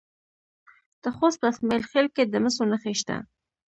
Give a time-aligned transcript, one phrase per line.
[1.03, 3.15] د خوست په اسماعیل خیل کې د مسو نښې شته.